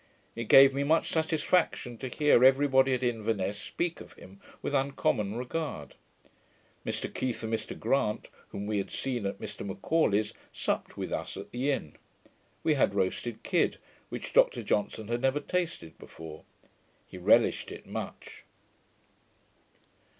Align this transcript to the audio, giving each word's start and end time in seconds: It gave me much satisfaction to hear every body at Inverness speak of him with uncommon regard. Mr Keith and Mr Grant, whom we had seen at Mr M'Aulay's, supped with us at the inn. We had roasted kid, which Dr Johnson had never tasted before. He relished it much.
It 0.35 0.45
gave 0.45 0.73
me 0.73 0.83
much 0.83 1.09
satisfaction 1.11 1.95
to 1.99 2.07
hear 2.07 2.43
every 2.43 2.67
body 2.67 2.95
at 2.95 3.03
Inverness 3.03 3.59
speak 3.61 4.01
of 4.01 4.13
him 4.13 4.41
with 4.63 4.73
uncommon 4.73 5.35
regard. 5.35 5.93
Mr 6.83 7.13
Keith 7.13 7.43
and 7.43 7.53
Mr 7.53 7.77
Grant, 7.79 8.27
whom 8.47 8.65
we 8.65 8.79
had 8.79 8.89
seen 8.89 9.27
at 9.27 9.37
Mr 9.37 9.63
M'Aulay's, 9.63 10.33
supped 10.51 10.97
with 10.97 11.13
us 11.13 11.37
at 11.37 11.51
the 11.51 11.69
inn. 11.69 11.97
We 12.63 12.73
had 12.73 12.95
roasted 12.95 13.43
kid, 13.43 13.77
which 14.09 14.33
Dr 14.33 14.63
Johnson 14.63 15.07
had 15.07 15.21
never 15.21 15.39
tasted 15.39 15.95
before. 15.99 16.45
He 17.05 17.19
relished 17.19 17.71
it 17.71 17.85
much. 17.85 18.43